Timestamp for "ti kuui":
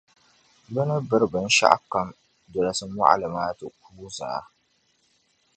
3.57-4.07